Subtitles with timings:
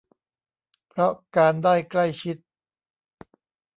[0.87, 2.37] เพราะการได้ใกล้ชิด